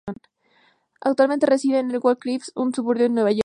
Actualmente 1.03 1.45
reside 1.45 1.77
en 1.79 1.85
Englewood 1.91 2.17
Cliffs, 2.17 2.51
un 2.55 2.73
suburbio 2.73 3.03
de 3.03 3.09
Nueva 3.09 3.29
Jersey. 3.29 3.39